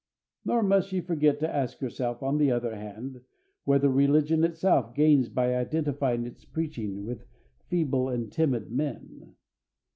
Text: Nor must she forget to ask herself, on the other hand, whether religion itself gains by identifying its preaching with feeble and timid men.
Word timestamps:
Nor 0.43 0.63
must 0.63 0.87
she 0.89 0.99
forget 0.99 1.39
to 1.41 1.47
ask 1.55 1.77
herself, 1.77 2.23
on 2.23 2.39
the 2.39 2.49
other 2.49 2.75
hand, 2.75 3.21
whether 3.65 3.87
religion 3.87 4.43
itself 4.43 4.95
gains 4.95 5.29
by 5.29 5.55
identifying 5.55 6.25
its 6.25 6.43
preaching 6.43 7.05
with 7.05 7.27
feeble 7.69 8.09
and 8.09 8.31
timid 8.31 8.71
men. 8.71 9.35